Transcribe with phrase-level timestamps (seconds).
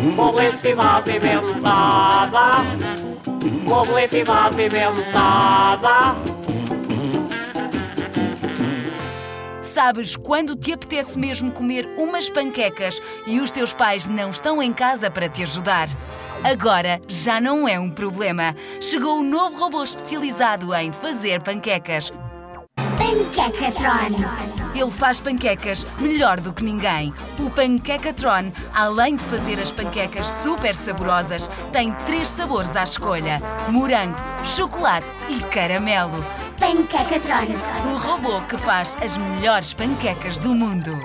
[0.00, 2.64] Publicidade apimentada.
[3.66, 6.16] Publicidade apimentada.
[9.60, 14.72] Sabes quando te apetece mesmo comer umas panquecas e os teus pais não estão em
[14.72, 15.88] casa para te ajudar?
[16.42, 18.56] Agora já não é um problema.
[18.80, 22.10] Chegou o novo robô especializado em fazer panquecas.
[23.10, 24.14] Panquecatron.
[24.72, 27.12] Ele faz panquecas melhor do que ninguém.
[27.40, 34.16] O Panquecatron, além de fazer as panquecas super saborosas, tem três sabores à escolha: morango,
[34.44, 36.24] chocolate e caramelo.
[36.60, 37.56] Panquecatron.
[37.92, 40.96] O robô que faz as melhores panquecas do mundo.